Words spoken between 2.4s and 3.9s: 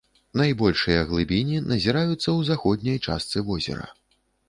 заходняй частцы возера.